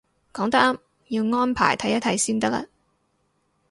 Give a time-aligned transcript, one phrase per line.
[0.33, 0.77] 講得啱，
[1.29, 2.67] 要安排睇一睇先得嘞